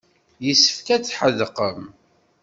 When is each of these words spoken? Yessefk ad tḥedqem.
Yessefk 0.45 0.87
ad 0.95 1.03
tḥedqem. 1.03 1.81